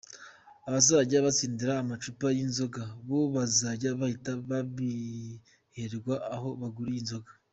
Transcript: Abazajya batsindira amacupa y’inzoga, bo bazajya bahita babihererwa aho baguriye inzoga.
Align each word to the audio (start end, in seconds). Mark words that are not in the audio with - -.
Abazajya 0.67 1.25
batsindira 1.25 1.73
amacupa 1.83 2.25
y’inzoga, 2.37 2.83
bo 3.07 3.19
bazajya 3.35 3.89
bahita 3.99 4.31
babihererwa 4.49 6.15
aho 6.35 6.49
baguriye 6.61 6.99
inzoga. 7.03 7.31